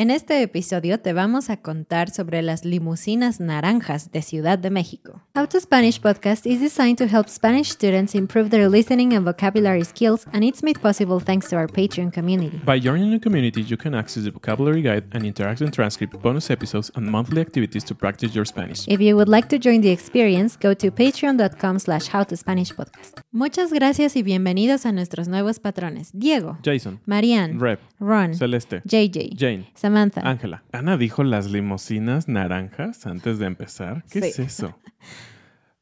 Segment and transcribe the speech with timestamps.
[0.00, 5.24] En este episodio te vamos a contar sobre las limusinas naranjas de Ciudad de México.
[5.36, 9.82] How to Spanish podcast is designed to help Spanish students improve their listening and vocabulary
[9.84, 12.60] skills, and it's made possible thanks to our Patreon community.
[12.64, 16.92] By joining the community, you can access the vocabulary guide and interactive transcript, bonus episodes,
[16.94, 18.86] and monthly activities to practice your Spanish.
[18.86, 23.18] If you would like to join the experience, go to patreon.com slash howtospanishpodcast.
[23.32, 26.12] Muchas gracias y bienvenidos a nuestros nuevos patrones.
[26.12, 30.20] Diego, Jason, Marianne, Rep, Ron, Celeste, JJ, Jane, Samantha.
[30.20, 30.64] Ángela.
[30.70, 34.04] Ana dijo las limusinas naranjas antes de empezar.
[34.10, 34.78] ¿Qué es eso?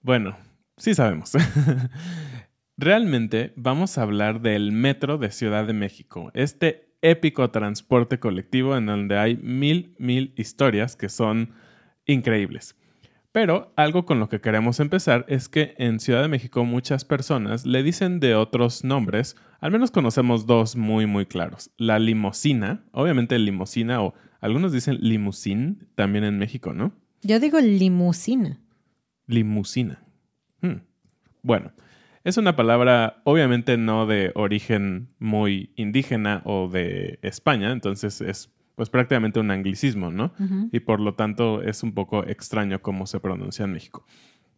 [0.01, 0.37] Bueno,
[0.77, 1.33] sí sabemos.
[2.77, 8.87] Realmente vamos a hablar del metro de Ciudad de México, este épico transporte colectivo en
[8.87, 11.53] donde hay mil, mil historias que son
[12.05, 12.77] increíbles.
[13.37, 17.67] Pero algo con lo que queremos empezar es que en Ciudad de México muchas personas
[17.67, 21.71] le dicen de otros nombres, al menos conocemos dos muy muy claros.
[21.77, 26.95] La limosina, obviamente limosina o algunos dicen limusín también en México, ¿no?
[27.21, 28.59] Yo digo limusina.
[29.27, 30.03] Limusina.
[30.63, 30.81] Hmm.
[31.43, 31.73] Bueno,
[32.25, 38.91] es una palabra obviamente no de origen muy indígena o de España, entonces es pues
[38.91, 40.33] prácticamente un anglicismo, ¿no?
[40.71, 44.07] Y por lo tanto es un poco extraño cómo se pronuncia en México.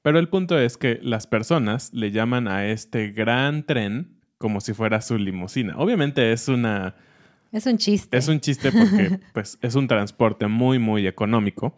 [0.03, 4.75] Pero el punto es que las personas le llaman a este gran tren como si
[4.75, 5.77] fuera su limusina.
[5.79, 6.95] Obviamente es una
[7.51, 8.17] Es un chiste.
[8.17, 11.77] es un chiste porque pues, es un transporte muy, muy económico.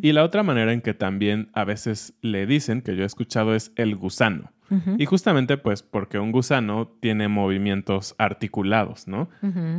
[0.00, 3.54] Y la otra manera en que también a veces le dicen, que yo he escuchado,
[3.54, 4.52] es el gusano.
[4.98, 9.28] Y justamente pues porque un gusano tiene movimientos articulados, ¿no?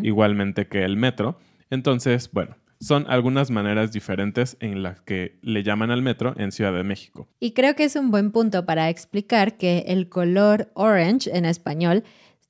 [0.01, 1.39] Igualmente que el metro.
[1.69, 6.73] Entonces, bueno, son algunas maneras diferentes en las que le llaman al metro en Ciudad
[6.73, 7.27] de México.
[7.39, 12.03] Y creo que es un buen punto para explicar que el color orange en español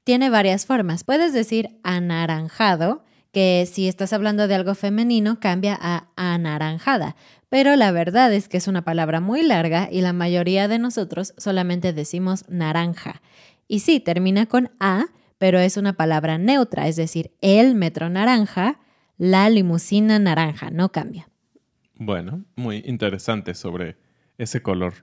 [0.03, 1.03] tiene varias formas.
[1.03, 7.15] Puedes decir anaranjado, que si estás hablando de algo femenino cambia a anaranjada.
[7.49, 11.33] Pero la verdad es que es una palabra muy larga y la mayoría de nosotros
[11.37, 13.21] solamente decimos naranja.
[13.67, 15.05] Y sí, termina con A,
[15.37, 18.79] pero es una palabra neutra, es decir, el metro naranja,
[19.19, 21.29] la limusina naranja, no cambia.
[21.95, 23.97] Bueno, muy interesante sobre
[24.39, 24.93] ese color.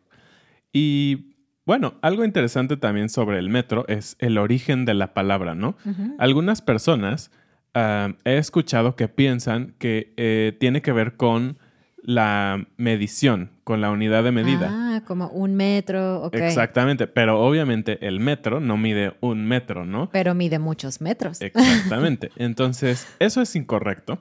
[0.72, 1.36] Y
[1.66, 5.76] bueno, algo interesante también sobre el metro es el origen de la palabra, ¿no?
[6.18, 7.30] Algunas personas
[7.74, 11.58] ah, he escuchado que piensan que eh, tiene que ver con
[12.06, 14.70] la medición, con la unidad de medida.
[14.70, 16.34] Ah, como un metro, ok.
[16.36, 20.08] Exactamente, pero obviamente el metro no mide un metro, ¿no?
[20.10, 21.40] Pero mide muchos metros.
[21.42, 22.30] Exactamente.
[22.36, 24.20] Entonces, eso es incorrecto.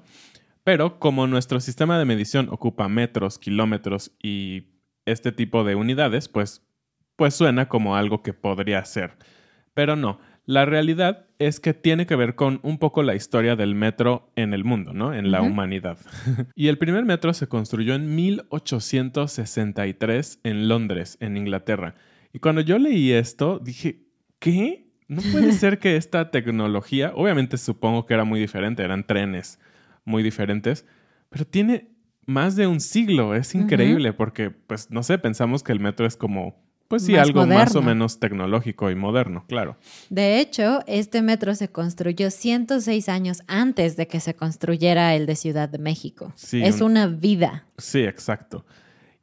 [0.63, 4.63] Pero como nuestro sistema de medición ocupa metros, kilómetros y
[5.05, 6.65] este tipo de unidades, pues,
[7.15, 9.15] pues suena como algo que podría ser.
[9.75, 13.75] Pero no, la realidad es que tiene que ver con un poco la historia del
[13.75, 15.13] metro en el mundo, ¿no?
[15.13, 15.97] En la humanidad.
[16.55, 21.95] y el primer metro se construyó en 1863 en Londres, en Inglaterra.
[22.31, 24.03] Y cuando yo leí esto, dije,
[24.39, 24.91] ¿qué?
[25.07, 29.59] No puede ser que esta tecnología, obviamente supongo que era muy diferente, eran trenes
[30.03, 30.85] muy diferentes,
[31.29, 31.89] pero tiene
[32.27, 36.17] más de un siglo, es increíble porque, pues, no sé, pensamos que el metro es
[36.17, 39.77] como pues sí, algo más o menos tecnológico y moderno, claro.
[40.09, 45.35] De hecho, este metro se construyó 106 años antes de que se construyera el de
[45.35, 46.31] Ciudad de México.
[46.35, 47.65] Sí, es una vida.
[47.77, 48.65] Sí, exacto.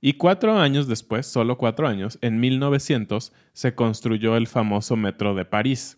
[0.00, 5.44] Y cuatro años después, solo cuatro años, en 1900, se construyó el famoso metro de
[5.44, 5.96] París.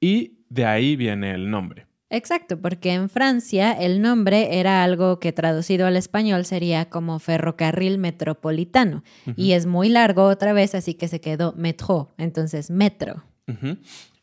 [0.00, 1.86] Y de ahí viene el nombre.
[2.10, 7.98] Exacto, porque en Francia el nombre era algo que traducido al español sería como ferrocarril
[7.98, 9.04] metropolitano.
[9.36, 13.22] Y es muy largo otra vez, así que se quedó metro, entonces metro.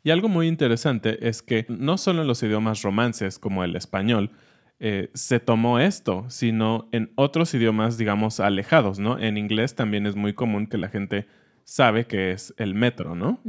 [0.03, 4.31] Y algo muy interesante es que no solo en los idiomas romances como el español,
[4.79, 9.17] eh, se tomó esto, sino en otros idiomas, digamos, alejados, ¿no?
[9.17, 11.25] En inglés también es muy común que la gente
[11.67, 13.41] sabe que es el metro, ¿no?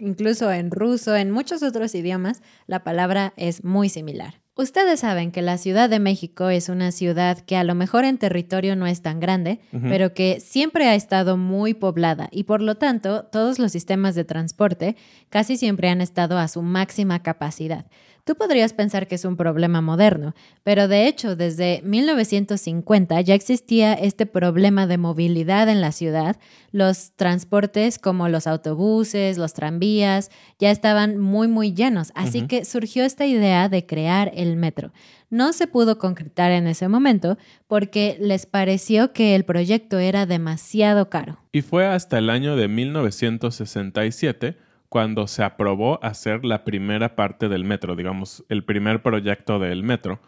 [0.00, 4.40] Incluso en ruso, en muchos otros idiomas, la palabra es muy similar.
[4.56, 8.18] Ustedes saben que la Ciudad de México es una ciudad que a lo mejor en
[8.18, 12.74] territorio no es tan grande, pero que siempre ha estado muy poblada y por lo
[12.74, 14.96] tanto todos los sistemas de transporte
[15.30, 17.86] casi siempre han estado a su máxima capacidad.
[18.24, 23.94] Tú podrías pensar que es un problema moderno, pero de hecho desde 1950 ya existía
[23.94, 26.36] este problema de movilidad en la ciudad.
[26.72, 33.04] Los transportes como los autobuses, los tranvías, ya estaban muy muy llenos, así que surgió
[33.04, 34.92] esta idea de crear el metro.
[35.30, 37.38] No se pudo concretar en ese momento
[37.68, 41.38] porque les pareció que el proyecto era demasiado caro.
[41.52, 44.56] Y fue hasta el año de 1967
[44.90, 50.20] cuando se aprobó hacer la primera parte del metro, digamos, el primer proyecto del metro.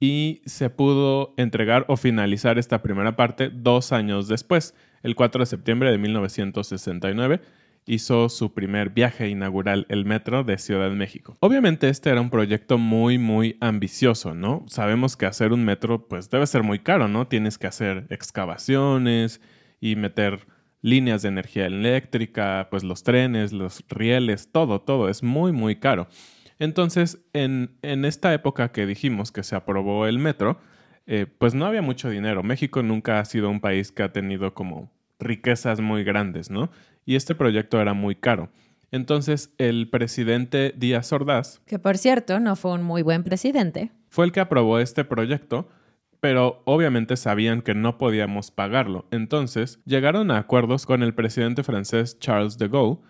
[0.00, 5.46] Y se pudo entregar o finalizar esta primera parte dos años después, el 4 de
[5.46, 7.40] septiembre de 1969
[7.86, 11.36] hizo su primer viaje inaugural, el metro de Ciudad de México.
[11.40, 14.64] Obviamente este era un proyecto muy, muy ambicioso, ¿no?
[14.68, 17.28] Sabemos que hacer un metro pues debe ser muy caro, ¿no?
[17.28, 19.40] Tienes que hacer excavaciones
[19.80, 20.46] y meter
[20.82, 26.08] líneas de energía eléctrica, pues los trenes, los rieles, todo, todo, es muy, muy caro.
[26.58, 30.60] Entonces, en, esta época que dijimos que se aprobó el metro,
[31.06, 32.42] eh, pues no había mucho dinero.
[32.42, 36.70] México nunca ha sido un país que ha tenido como riquezas muy grandes, ¿no?
[37.04, 38.50] Y este proyecto era muy caro.
[38.90, 44.26] Entonces, el presidente Díaz Ordaz, que por cierto no fue un muy buen presidente, fue
[44.26, 45.68] el que aprobó este proyecto
[46.22, 49.06] pero obviamente sabían que no podíamos pagarlo.
[49.10, 53.00] Entonces llegaron a acuerdos con el presidente francés Charles de Gaulle,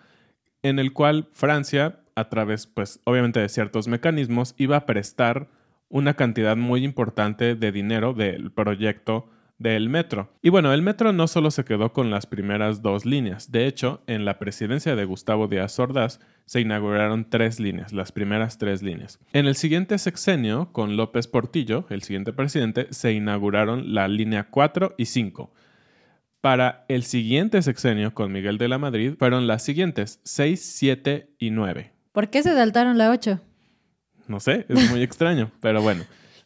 [0.63, 5.47] en el cual Francia, a través, pues obviamente de ciertos mecanismos, iba a prestar
[5.89, 10.29] una cantidad muy importante de dinero del proyecto del metro.
[10.41, 14.01] Y bueno, el metro no solo se quedó con las primeras dos líneas, de hecho,
[14.07, 19.19] en la presidencia de Gustavo Díaz Ordaz se inauguraron tres líneas, las primeras tres líneas.
[19.31, 24.95] En el siguiente sexenio, con López Portillo, el siguiente presidente, se inauguraron la línea 4
[24.97, 25.53] y 5.
[26.41, 31.51] Para el siguiente sexenio, con Miguel de la Madrid, fueron las siguientes 6, 7 y
[31.51, 31.93] 9.
[32.11, 33.39] ¿Por qué se saltaron la 8?
[34.27, 36.03] No sé, es muy extraño, pero bueno.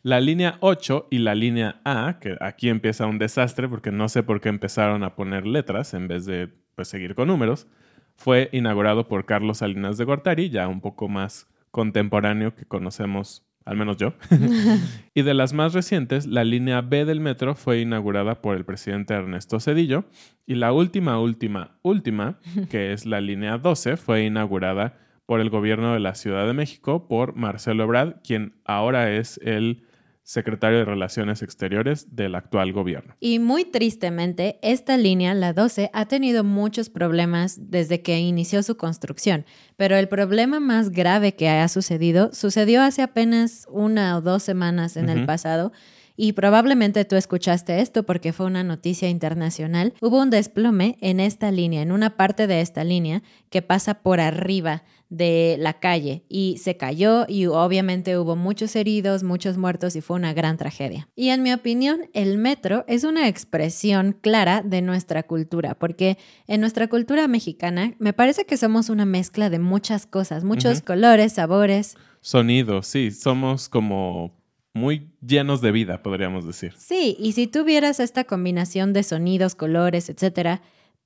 [0.07, 4.23] La línea 8 y la línea A, que aquí empieza un desastre porque no sé
[4.23, 7.67] por qué empezaron a poner letras en vez de pues, seguir con números,
[8.15, 13.75] fue inaugurado por Carlos Salinas de Gortari, ya un poco más contemporáneo que conocemos, al
[13.75, 14.13] menos yo.
[15.13, 19.13] y de las más recientes, la línea B del metro fue inaugurada por el presidente
[19.13, 20.05] Ernesto Cedillo
[20.45, 25.91] y la última, última, última, que es la línea 12, fue inaugurada por el gobierno
[25.93, 29.83] de la Ciudad de México por Marcelo Ebrard, quien ahora es el
[30.27, 33.15] secretario de Relaciones Exteriores del actual gobierno.
[33.21, 38.75] Y muy tristemente, esta línea, la 12, ha tenido muchos problemas desde que inició su
[38.75, 39.45] construcción,
[39.77, 44.97] pero el problema más grave que ha sucedido sucedió hace apenas una o dos semanas
[44.97, 45.71] en el pasado.
[46.17, 49.93] Y probablemente tú escuchaste esto porque fue una noticia internacional.
[50.01, 53.21] Hubo un desplome en esta línea, en una parte de esta línea
[53.51, 59.23] que pasa por arriba de la calle y se cayó y obviamente hubo muchos heridos,
[59.23, 61.07] muchos muertos y fue una gran tragedia.
[61.15, 66.61] Y en mi opinión, el metro es una expresión clara de nuestra cultura, porque en
[66.61, 71.95] nuestra cultura mexicana me parece que somos una mezcla de muchas cosas, muchos colores, sabores.
[72.21, 74.35] Sonidos, sí, somos como
[74.77, 76.73] muy llenos de vida, podríamos decir.
[76.77, 80.61] Sí, y si tuvieras esta combinación de sonidos, colores, etcétera,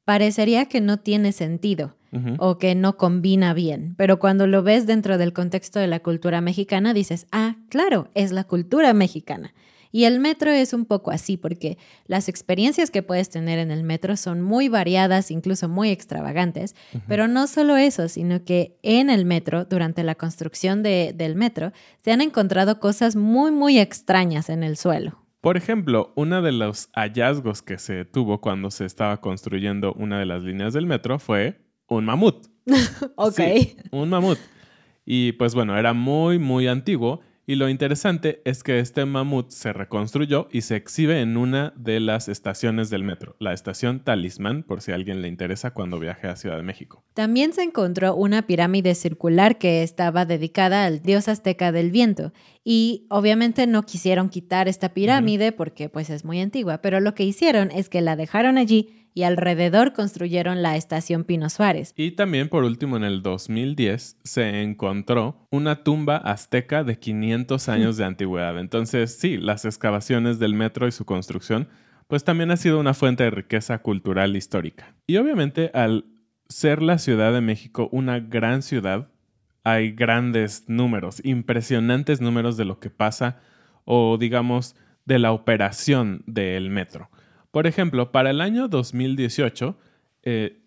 [0.06, 1.96] parecería que no tiene sentido
[2.40, 3.96] o que no combina bien.
[3.98, 8.34] Pero cuando lo ves dentro del contexto de la cultura mexicana, dices, ah, claro, es
[8.34, 9.54] la cultura mexicana.
[9.92, 13.84] Y el metro es un poco así, porque las experiencias que puedes tener en el
[13.84, 16.76] metro son muy variadas, incluso muy extravagantes,
[17.08, 21.72] pero no solo eso, sino que en el metro, durante la construcción del metro,
[22.04, 25.22] se han encontrado cosas muy, muy extrañas en el suelo.
[25.42, 30.28] Por ejemplo, uno de los hallazgos que se tuvo cuando se estaba construyendo una de
[30.28, 32.46] las líneas del metro fue un mamut.
[33.16, 33.40] ok.
[33.92, 34.38] un mamut.
[35.04, 37.22] Y pues bueno, era muy, muy antiguo
[37.52, 42.00] y lo interesante es que este mamut se reconstruyó y se exhibe en una de
[42.00, 46.30] las estaciones del metro, la estación Talismán, por si a alguien le interesa cuando viaje
[46.30, 47.04] a Ciudad de México.
[47.14, 52.32] También se encontró una pirámide circular que estaba dedicada al dios azteca del viento
[52.64, 57.26] y obviamente no quisieron quitar esta pirámide porque pues es muy antigua, pero lo que
[57.26, 61.94] hicieron es que la dejaron allí y alrededor construyeron la estación Pino Suárez.
[61.96, 67.98] Y también por último en el 2010 se encontró una tumba azteca de 500 años
[67.98, 68.60] de antigüedad.
[68.60, 71.68] Entonces sí, las excavaciones del metro y su construcción
[72.08, 74.96] pues también ha sido una fuente de riqueza cultural histórica.
[75.08, 76.06] Y obviamente al
[76.50, 79.10] ser la Ciudad de México una gran ciudad,
[79.64, 83.40] hay grandes números, impresionantes números de lo que pasa
[83.86, 84.76] o digamos
[85.06, 87.10] de la operación del metro.
[87.52, 89.78] Por ejemplo, para el año 2018
[90.24, 90.58] eh,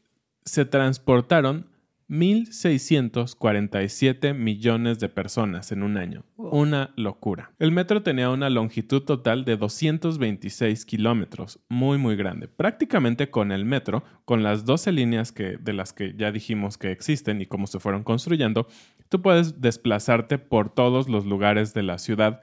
[0.45, 1.67] se transportaron
[2.09, 6.23] 1.647 millones de personas en un año.
[6.37, 7.53] Una locura.
[7.59, 12.47] El metro tenía una longitud total de 226 kilómetros, muy muy grande.
[12.47, 16.93] Prácticamente con el metro, con las 12 líneas que, de las que ya dijimos que
[16.93, 18.67] existen y cómo se fueron construyendo,
[19.09, 22.43] tú puedes desplazarte por todos los lugares de la ciudad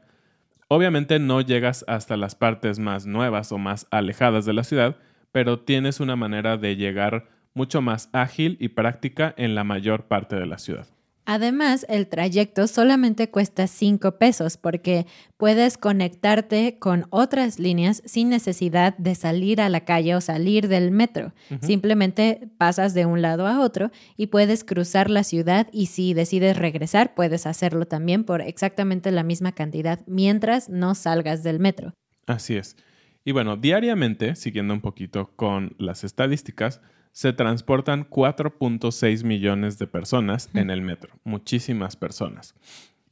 [0.73, 4.95] Obviamente no llegas hasta las partes más nuevas o más alejadas de la ciudad,
[5.33, 10.37] pero tienes una manera de llegar mucho más ágil y práctica en la mayor parte
[10.37, 10.87] de la ciudad.
[11.25, 15.05] Además, el trayecto solamente cuesta 5 pesos porque
[15.37, 20.91] puedes conectarte con otras líneas sin necesidad de salir a la calle o salir del
[20.91, 21.33] metro.
[21.61, 26.57] Simplemente pasas de un lado a otro y puedes cruzar la ciudad y si decides
[26.57, 31.93] regresar puedes hacerlo también por exactamente la misma cantidad mientras no salgas del metro.
[32.25, 32.75] Así es.
[33.23, 36.81] Y bueno, diariamente, siguiendo un poquito con las estadísticas,
[37.11, 42.55] se transportan 4.6 millones de personas en el metro, muchísimas personas.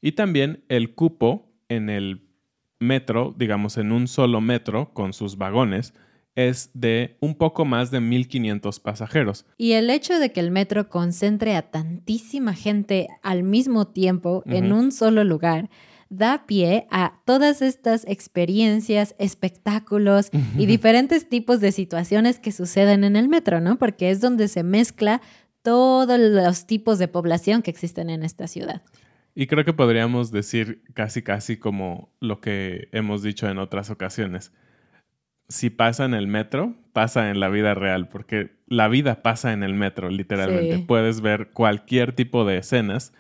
[0.01, 2.21] Y también el cupo en el
[2.79, 5.93] metro, digamos en un solo metro con sus vagones,
[6.35, 9.45] es de un poco más de 1.500 pasajeros.
[9.57, 14.71] Y el hecho de que el metro concentre a tantísima gente al mismo tiempo en
[14.71, 15.69] un solo lugar
[16.09, 23.15] da pie a todas estas experiencias, espectáculos y diferentes tipos de situaciones que suceden en
[23.15, 23.77] el metro, ¿no?
[23.77, 25.21] Porque es donde se mezcla
[25.61, 28.81] todos los tipos de población que existen en esta ciudad.
[29.35, 34.51] Y creo que podríamos decir casi casi como lo que hemos dicho en otras ocasiones.
[35.47, 39.63] Si pasa en el metro, pasa en la vida real, porque la vida pasa en
[39.63, 40.79] el metro, literalmente.
[40.79, 43.13] Puedes ver cualquier tipo de escenas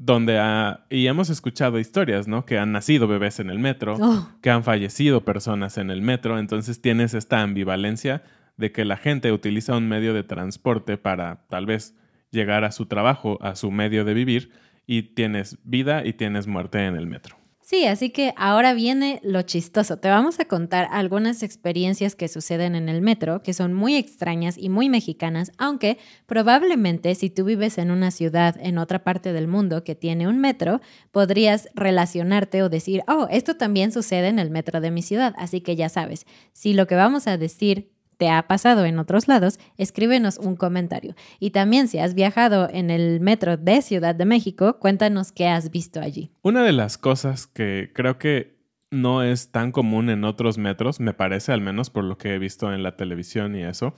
[0.00, 2.46] donde ha, y hemos escuchado historias, ¿no?
[2.46, 4.28] Que han nacido bebés en el metro, oh.
[4.40, 8.22] que han fallecido personas en el metro, entonces tienes esta ambivalencia
[8.56, 11.94] de que la gente utiliza un medio de transporte para tal vez
[12.30, 14.52] llegar a su trabajo, a su medio de vivir,
[14.86, 17.36] y tienes vida y tienes muerte en el metro.
[17.70, 19.96] Sí, así que ahora viene lo chistoso.
[19.96, 24.58] Te vamos a contar algunas experiencias que suceden en el metro, que son muy extrañas
[24.58, 25.96] y muy mexicanas, aunque
[26.26, 30.40] probablemente si tú vives en una ciudad en otra parte del mundo que tiene un
[30.40, 30.80] metro,
[31.12, 35.32] podrías relacionarte o decir, oh, esto también sucede en el metro de mi ciudad.
[35.38, 39.28] Así que ya sabes, si lo que vamos a decir te ha pasado en otros
[39.28, 41.14] lados, escríbenos un comentario.
[41.38, 45.70] Y también si has viajado en el metro de Ciudad de México, cuéntanos qué has
[45.70, 46.30] visto allí.
[46.42, 48.60] Una de las cosas que creo que
[48.90, 52.38] no es tan común en otros metros, me parece al menos por lo que he
[52.38, 53.96] visto en la televisión y eso,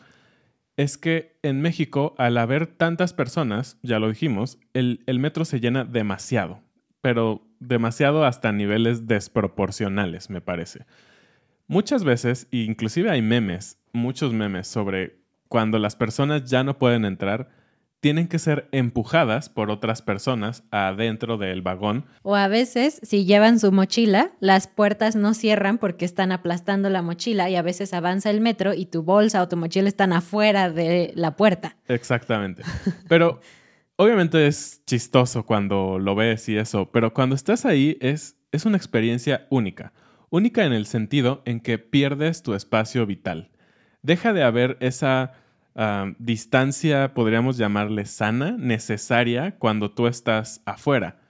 [0.77, 5.59] es que en México, al haber tantas personas, ya lo dijimos, el, el metro se
[5.59, 6.61] llena demasiado,
[7.01, 10.87] pero demasiado hasta niveles desproporcionales, me parece.
[11.67, 17.51] Muchas veces, inclusive hay memes, muchos memes sobre cuando las personas ya no pueden entrar,
[18.01, 22.07] tienen que ser empujadas por otras personas adentro del vagón.
[22.23, 27.03] O a veces, si llevan su mochila, las puertas no cierran porque están aplastando la
[27.03, 30.71] mochila y a veces avanza el metro y tu bolsa o tu mochila están afuera
[30.71, 31.77] de la puerta.
[31.87, 32.65] Exactamente.
[33.09, 33.41] Pero
[33.97, 38.77] obviamente es chistoso cuando lo ves y eso, pero cuando estás ahí es es una
[38.77, 39.93] experiencia única.
[40.31, 43.51] Única en el sentido en que pierdes tu espacio vital.
[44.03, 45.33] Deja de haber esa
[46.19, 51.21] distancia, podríamos llamarle sana, necesaria cuando tú estás afuera.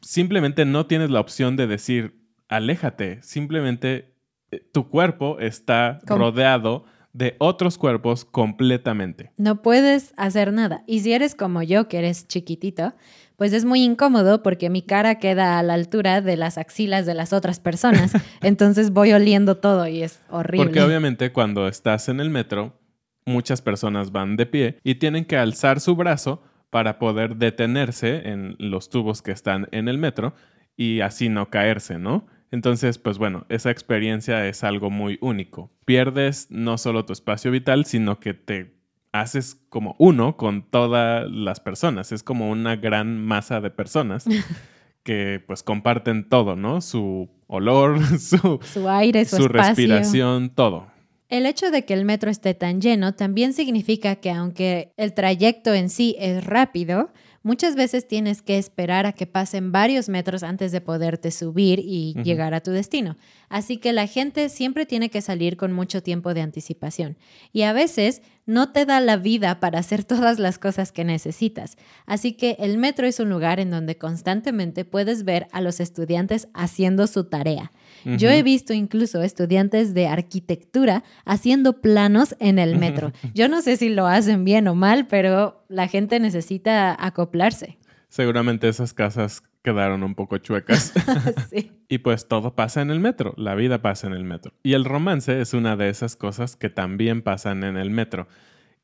[0.00, 3.22] Simplemente no tienes la opción de decir, aléjate.
[3.22, 4.14] Simplemente
[4.50, 9.32] eh, tu cuerpo está rodeado de otros cuerpos completamente.
[9.36, 10.82] No puedes hacer nada.
[10.86, 12.94] Y si eres como yo, que eres chiquitito,
[13.44, 17.12] pues es muy incómodo porque mi cara queda a la altura de las axilas de
[17.12, 18.14] las otras personas.
[18.40, 20.64] Entonces voy oliendo todo y es horrible.
[20.64, 22.80] Porque obviamente cuando estás en el metro,
[23.26, 28.56] muchas personas van de pie y tienen que alzar su brazo para poder detenerse en
[28.58, 30.32] los tubos que están en el metro
[30.74, 32.26] y así no caerse, ¿no?
[32.50, 35.70] Entonces, pues bueno, esa experiencia es algo muy único.
[35.84, 38.72] Pierdes no solo tu espacio vital, sino que te
[39.14, 42.10] haces como uno con todas las personas.
[42.10, 44.26] Es como una gran masa de personas
[45.04, 46.80] que pues comparten todo, ¿no?
[46.80, 50.88] Su olor, su, su aire, su, su respiración, todo.
[51.28, 55.72] El hecho de que el metro esté tan lleno también significa que aunque el trayecto
[55.72, 57.10] en sí es rápido,
[57.44, 62.14] Muchas veces tienes que esperar a que pasen varios metros antes de poderte subir y
[62.22, 63.18] llegar a tu destino.
[63.50, 67.18] Así que la gente siempre tiene que salir con mucho tiempo de anticipación.
[67.52, 71.76] Y a veces no te da la vida para hacer todas las cosas que necesitas.
[72.06, 76.48] Así que el metro es un lugar en donde constantemente puedes ver a los estudiantes
[76.54, 77.72] haciendo su tarea.
[78.04, 83.12] Yo he visto incluso estudiantes de arquitectura haciendo planos en el metro.
[83.34, 87.78] Yo no sé si lo hacen bien o mal, pero la gente necesita acoplarse.
[88.14, 90.92] Seguramente esas casas quedaron un poco chuecas.
[91.50, 91.72] sí.
[91.88, 94.52] Y pues todo pasa en el metro, la vida pasa en el metro.
[94.62, 98.28] Y el romance es una de esas cosas que también pasan en el metro.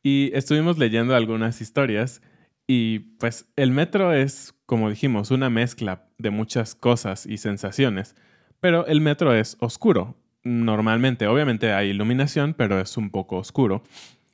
[0.03, 2.23] Y estuvimos leyendo algunas historias
[2.67, 8.17] y pues el metro es, como dijimos, una mezcla de muchas cosas y sensaciones.
[8.59, 10.17] Pero el metro es oscuro.
[10.43, 13.85] Normalmente, obviamente hay iluminación, pero es un poco oscuro.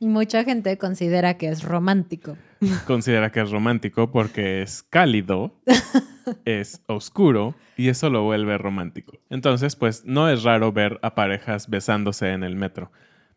[0.01, 2.37] Mucha gente considera que es romántico.
[2.87, 5.55] Considera que es romántico porque es cálido,
[6.45, 9.19] es oscuro y eso lo vuelve romántico.
[9.31, 12.91] Entonces, pues no es raro ver a parejas besándose en el metro.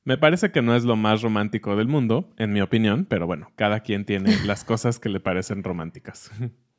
[0.04, 3.52] Me parece que no es lo más romántico del mundo, en mi opinión, pero bueno,
[3.56, 6.32] cada quien tiene las cosas que le parecen románticas.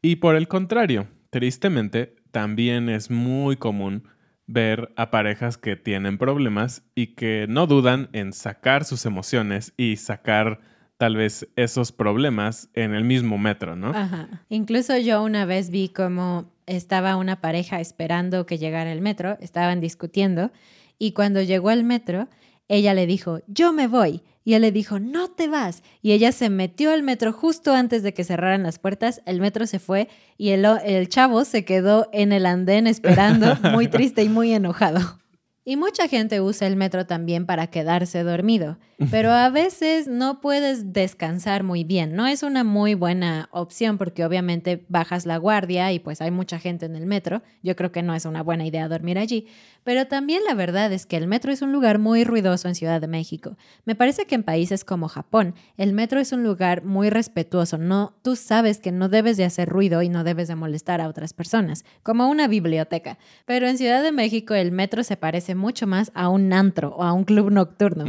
[0.02, 4.04] Y por el contrario, tristemente, también es muy común
[4.52, 9.96] ver a parejas que tienen problemas y que no dudan en sacar sus emociones y
[9.96, 10.60] sacar
[10.96, 13.90] tal vez esos problemas en el mismo metro, ¿no?
[13.90, 14.28] Ajá.
[14.48, 19.80] Incluso yo una vez vi cómo estaba una pareja esperando que llegara el metro, estaban
[19.80, 20.50] discutiendo
[20.98, 22.28] y cuando llegó el metro,
[22.70, 24.22] ella le dijo, yo me voy.
[24.44, 25.82] Y él le dijo, no te vas.
[26.02, 29.20] Y ella se metió al metro justo antes de que cerraran las puertas.
[29.26, 33.88] El metro se fue y el, el chavo se quedó en el andén esperando, muy
[33.88, 35.19] triste y muy enojado.
[35.62, 38.78] Y mucha gente usa el metro también para quedarse dormido,
[39.10, 42.16] pero a veces no puedes descansar muy bien.
[42.16, 46.58] No es una muy buena opción porque obviamente bajas la guardia y pues hay mucha
[46.58, 47.42] gente en el metro.
[47.62, 49.46] Yo creo que no es una buena idea dormir allí.
[49.84, 53.00] Pero también la verdad es que el metro es un lugar muy ruidoso en Ciudad
[53.00, 53.56] de México.
[53.86, 57.78] Me parece que en países como Japón, el metro es un lugar muy respetuoso.
[57.78, 61.08] No, tú sabes que no debes de hacer ruido y no debes de molestar a
[61.08, 63.18] otras personas, como una biblioteca.
[63.46, 67.02] Pero en Ciudad de México el metro se parece mucho más a un antro o
[67.02, 68.04] a un club nocturno,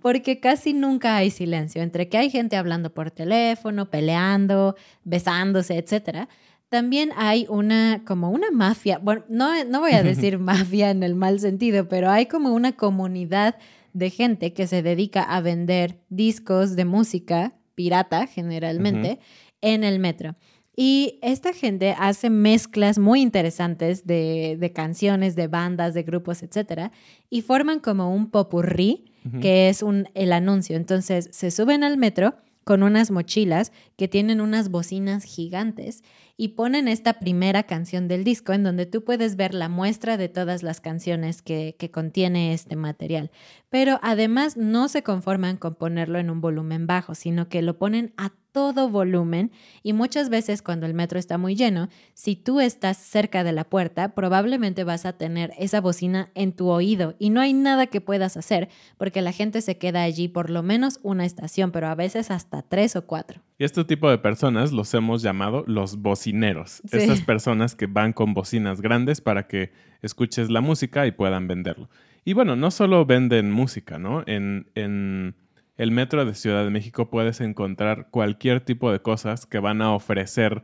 [0.00, 1.82] porque casi nunca hay silencio.
[1.82, 6.28] Entre que hay gente hablando por teléfono, peleando, besándose, etcétera
[6.70, 11.14] también hay una, como una mafia, bueno, no, no voy a decir mafia en el
[11.14, 13.54] mal sentido, pero hay como una comunidad
[13.92, 19.20] de gente que se dedica a vender discos de música pirata generalmente
[19.60, 20.34] en el metro.
[20.76, 26.90] Y esta gente hace mezclas muy interesantes de, de, canciones, de bandas, de grupos, etcétera,
[27.30, 29.10] y forman como un popurrí,
[29.40, 30.76] que es un, el anuncio.
[30.76, 32.34] Entonces se suben al metro
[32.64, 36.02] con unas mochilas que tienen unas bocinas gigantes
[36.36, 40.28] y ponen esta primera canción del disco en donde tú puedes ver la muestra de
[40.28, 43.30] todas las canciones que, que, contiene este material.
[43.70, 48.12] Pero además no se conforman con ponerlo en un volumen bajo, sino que lo ponen
[48.16, 49.50] a todo volumen
[49.82, 53.64] y muchas veces cuando el metro está muy lleno, si tú estás cerca de la
[53.64, 58.00] puerta, probablemente vas a tener esa bocina en tu oído y no hay nada que
[58.00, 61.96] puedas hacer porque la gente se queda allí por lo menos una estación, pero a
[61.96, 63.42] veces hasta tres o cuatro.
[63.58, 68.34] Y este tipo de personas los hemos llamado los bocineros, esas personas que van con
[68.34, 71.90] bocinas grandes para que escuches la música y puedan venderlo.
[72.24, 74.22] Y bueno, no solo venden música, ¿no?
[74.26, 75.34] En, en
[75.76, 79.92] el metro de Ciudad de México puedes encontrar cualquier tipo de cosas que van a
[79.92, 80.62] ofrecer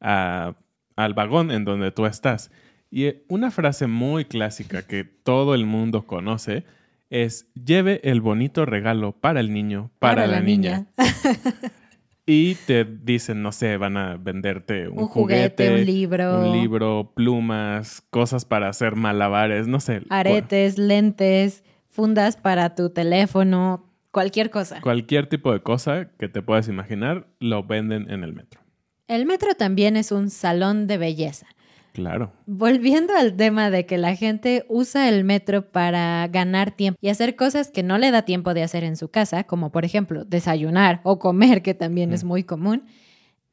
[0.00, 2.50] al vagón en donde tú estás.
[2.90, 6.64] Y eh, una frase muy clásica que todo el mundo conoce
[7.10, 10.86] es lleve el bonito regalo para el niño, para, la, niña.
[12.26, 16.40] y te dicen, no sé, van a venderte un, Un juguete, un libro.
[16.40, 20.02] un libro, plumas, cosas para hacer malabares, no sé.
[20.10, 24.80] Aretes, lentes, fundas para tu teléfono, cualquier cosa.
[24.80, 28.60] Cualquier tipo de cosa que te puedas imaginar, lo venden en el metro.
[29.06, 31.46] El metro también es un salón de belleza.
[31.92, 32.32] Claro.
[32.46, 37.34] Volviendo al tema de que la gente usa el metro para ganar tiempo y hacer
[37.34, 41.00] cosas que no le da tiempo de hacer en su casa, como por ejemplo desayunar
[41.02, 42.84] o comer, que también es muy común,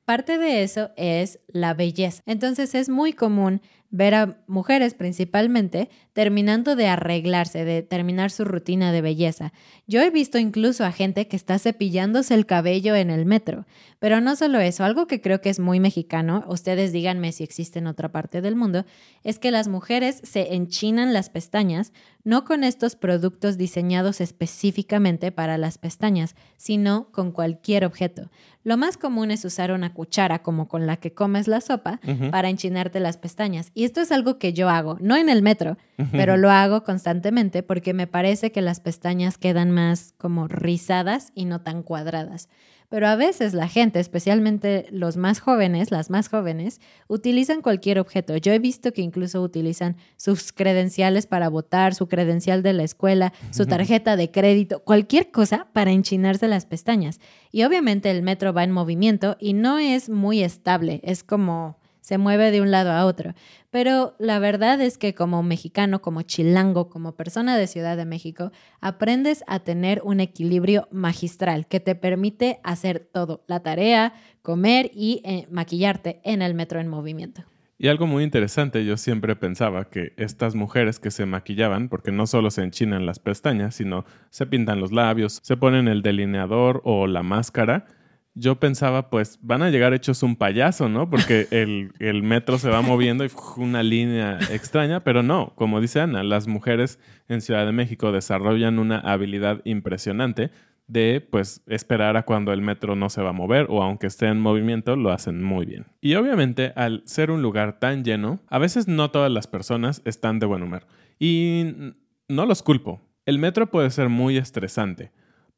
[0.04, 2.22] parte de eso es la belleza.
[2.26, 8.92] Entonces es muy común ver a mujeres principalmente terminando de arreglarse, de terminar su rutina
[8.92, 9.54] de belleza.
[9.88, 13.66] Yo he visto incluso a gente que está cepillándose el cabello en el metro.
[14.00, 17.80] Pero no solo eso, algo que creo que es muy mexicano, ustedes díganme si existe
[17.80, 18.86] en otra parte del mundo,
[19.24, 21.92] es que las mujeres se enchinan las pestañas
[22.26, 28.32] no con estos productos diseñados específicamente para las pestañas, sino con cualquier objeto.
[28.64, 32.50] Lo más común es usar una cuchara como con la que comes la sopa para
[32.50, 33.70] enchinarte las pestañas.
[33.78, 35.78] Y esto es algo que yo hago, no en el metro,
[36.14, 41.44] pero lo hago constantemente porque me parece que las pestañas quedan más como rizadas y
[41.44, 42.48] no tan cuadradas.
[42.88, 48.38] Pero a veces la gente, especialmente los más jóvenes, las más jóvenes, utilizan cualquier objeto.
[48.38, 53.34] Yo he visto que incluso utilizan sus credenciales para votar, su credencial de la escuela,
[53.52, 57.20] su tarjeta de crédito, cualquier cosa para enchinarse las pestañas.
[57.52, 62.20] Y obviamente el metro va en movimiento y no es muy estable, es como se
[62.20, 63.34] mueve de un lado a otro.
[63.72, 68.52] Pero la verdad es que como mexicano, como chilango, como persona de Ciudad de México,
[68.80, 74.14] aprendes a tener un equilibrio magistral que te permite hacer todo, la tarea,
[74.44, 77.44] comer y eh, maquillarte en el metro en movimiento.
[77.80, 82.28] Y algo muy interesante, yo siempre pensaba que estas mujeres que se maquillaban, porque no
[82.28, 87.08] solo se enchinan las pestañas, sino se pintan los labios, se ponen el delineador o
[87.08, 87.88] la máscara,
[88.36, 91.10] yo pensaba, pues van a llegar hechos un payaso, ¿no?
[91.10, 96.02] Porque el, el metro se va moviendo y una línea extraña, pero no, como dice
[96.02, 100.52] Ana, las mujeres en Ciudad de México desarrollan una habilidad impresionante
[100.88, 104.28] de pues esperar a cuando el metro no se va a mover o aunque esté
[104.28, 105.88] en movimiento lo hacen muy bien.
[106.02, 110.40] Y obviamente al ser un lugar tan lleno, a veces no todas las personas están
[110.40, 110.86] de buen humor.
[111.18, 111.94] Y
[112.28, 113.02] no los culpo.
[113.26, 115.12] El metro puede ser muy estresante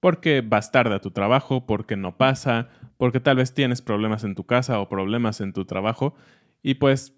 [0.07, 4.35] porque vas tarde a tu trabajo, porque no pasa, porque tal vez tienes problemas en
[4.35, 6.15] tu casa o problemas en tu trabajo
[6.63, 7.13] y pues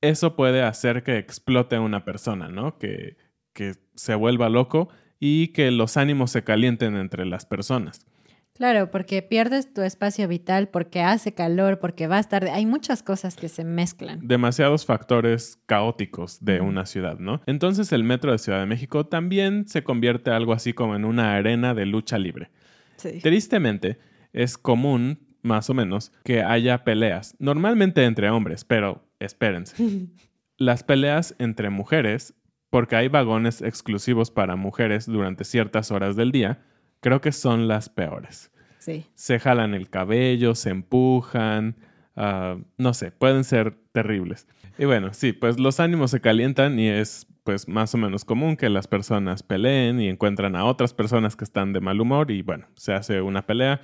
[0.00, 2.78] eso puede hacer que explote una persona, ¿no?
[2.78, 3.18] Que,
[3.52, 4.88] que se vuelva loco
[5.20, 8.06] y que los ánimos se calienten entre las personas.
[8.54, 12.50] Claro, porque pierdes tu espacio vital, porque hace calor, porque vas tarde.
[12.50, 14.20] Hay muchas cosas que se mezclan.
[14.22, 17.40] Demasiados factores caóticos de una ciudad, ¿no?
[17.46, 21.34] Entonces el metro de Ciudad de México también se convierte algo así como en una
[21.34, 22.50] arena de lucha libre.
[22.96, 23.20] Sí.
[23.20, 23.98] Tristemente,
[24.32, 29.76] es común, más o menos, que haya peleas, normalmente entre hombres, pero espérense.
[30.58, 32.34] Las peleas entre mujeres,
[32.70, 36.64] porque hay vagones exclusivos para mujeres durante ciertas horas del día,
[37.02, 38.50] creo que son las peores.
[38.78, 39.04] Sí.
[39.14, 41.76] Se jalan el cabello, se empujan,
[42.16, 44.48] ah, no sé, pueden ser terribles.
[44.78, 48.56] Y bueno, sí, pues los ánimos se calientan y es pues más o menos común
[48.56, 52.42] que las personas peleen y encuentran a otras personas que están de mal humor y
[52.42, 53.80] bueno, se hace una pelea.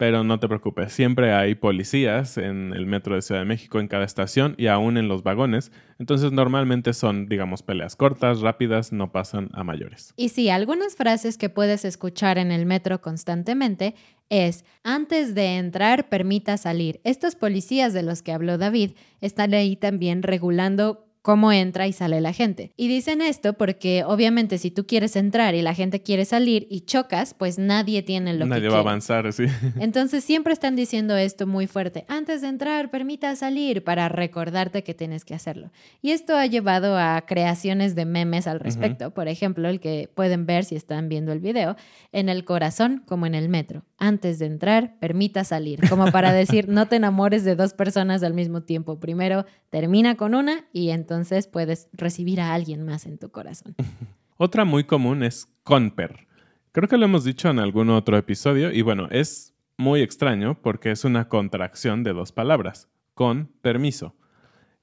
[0.00, 3.86] Pero no te preocupes, siempre hay policías en el metro de Ciudad de México en
[3.86, 5.72] cada estación y aún en los vagones.
[5.98, 10.14] Entonces normalmente son, digamos, peleas cortas, rápidas, no pasan a mayores.
[10.16, 13.94] Y sí, algunas frases que puedes escuchar en el metro constantemente
[14.30, 17.02] es, antes de entrar, permita salir.
[17.04, 22.20] Estos policías de los que habló David están ahí también regulando cómo entra y sale
[22.20, 22.72] la gente.
[22.76, 26.82] Y dicen esto porque obviamente si tú quieres entrar y la gente quiere salir y
[26.82, 29.44] chocas, pues nadie tiene lo Nadie que va a avanzar, sí.
[29.80, 32.04] Entonces siempre están diciendo esto muy fuerte.
[32.08, 35.70] Antes de entrar, permita salir para recordarte que tienes que hacerlo.
[36.00, 39.12] Y esto ha llevado a creaciones de memes al respecto.
[39.12, 41.76] Por ejemplo, el que pueden ver si están viendo el video,
[42.12, 43.84] en el corazón como en el metro.
[43.98, 45.86] Antes de entrar, permita salir.
[45.88, 48.98] Como para decir, no te enamores de dos personas al mismo tiempo.
[48.98, 53.74] Primero termina con una y entonces puedes recibir a alguien más en tu corazón.
[54.36, 56.28] Otra muy común es conper.
[56.70, 60.92] Creo que lo hemos dicho en algún otro episodio y bueno, es muy extraño porque
[60.92, 64.14] es una contracción de dos palabras, con permiso,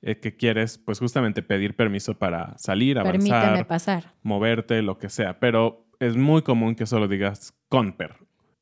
[0.02, 4.14] eh, que quieres pues justamente pedir permiso para salir, Permíteme avanzar, pasar.
[4.22, 8.18] moverte, lo que sea, pero es muy común que solo digas conper.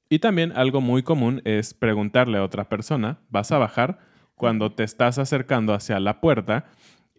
[0.07, 3.97] Y también algo muy común es preguntarle a otra persona, ¿vas a bajar?
[4.35, 6.65] Cuando te estás acercando hacia la puerta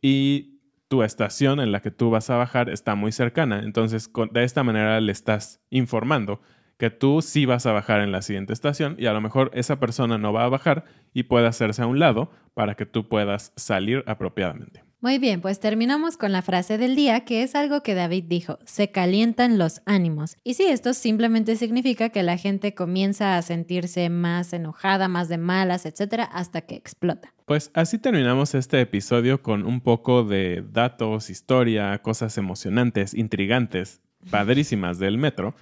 [0.01, 3.61] y tu estación en la que tú vas a bajar está muy cercana.
[3.61, 6.41] Entonces, de esta manera le estás informando
[6.79, 9.81] que tú sí vas a bajar en la siguiente estación y a lo mejor esa
[9.81, 13.53] persona no va a bajar y puede hacerse a un lado para que tú puedas
[13.57, 14.86] salir apropiadamente.
[15.01, 18.59] Muy bien, pues terminamos con la frase del día, que es algo que David dijo,
[18.65, 20.37] se calientan los ánimos.
[20.43, 25.37] Y sí, esto simplemente significa que la gente comienza a sentirse más enojada, más de
[25.37, 27.35] malas, etcétera, hasta que explota.
[27.45, 34.99] Pues así terminamos este episodio con un poco de datos, historia, cosas emocionantes, intrigantes, padrísimas
[34.99, 35.55] del metro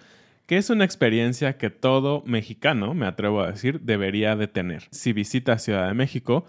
[0.47, 4.85] que es una experiencia que todo mexicano, me atrevo a decir, debería de tener.
[4.91, 6.45] Si visita Ciudad de México,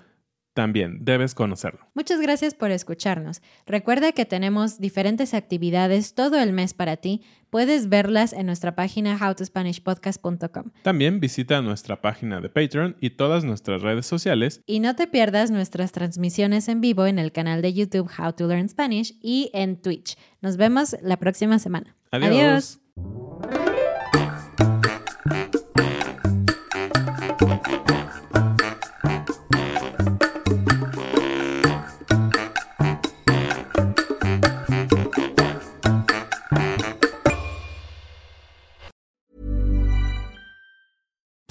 [0.56, 1.82] también debes conocerlo.
[1.94, 3.42] Muchas gracias por escucharnos.
[3.68, 7.22] Recuerda que tenemos diferentes actividades todo el mes para ti.
[7.50, 10.72] Puedes verlas en nuestra página howtospanishpodcast.com.
[10.82, 14.62] También visita nuestra página de Patreon y todas nuestras redes sociales.
[14.66, 18.48] Y no te pierdas nuestras transmisiones en vivo en el canal de YouTube How to
[18.48, 20.18] Learn Spanish y en Twitch.
[20.42, 21.98] Nos vemos la próxima semana.
[22.12, 22.85] Adiós.